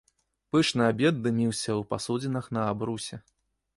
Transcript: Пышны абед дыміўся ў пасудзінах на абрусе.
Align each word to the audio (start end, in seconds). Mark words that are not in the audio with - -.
Пышны 0.55 0.83
абед 0.93 1.15
дыміўся 1.27 1.71
ў 1.75 1.81
пасудзінах 1.93 2.45
на 2.59 2.65
абрусе. 2.71 3.25